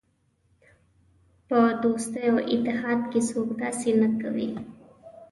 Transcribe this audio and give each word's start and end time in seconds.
په 1.47 1.59
دوستۍ 1.83 2.23
او 2.31 2.37
اتحاد 2.53 2.99
کې 3.11 3.19
څوک 3.29 3.49
داسې 3.61 3.89
نه 4.01 4.07
کوي. 4.21 4.49